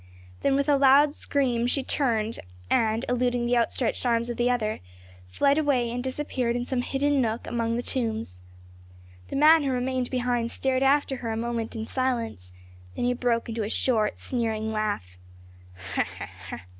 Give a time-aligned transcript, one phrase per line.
[0.41, 2.39] Then with a loud scream she turned,
[2.71, 4.79] and, eluding the outstretched arms of the other,
[5.27, 8.41] fled away and disappeared in some hidden nook among the tombs.
[9.27, 12.51] The man who remained behind stared after her a moment in silence,
[12.95, 15.17] then he broke into a short sneering laugh.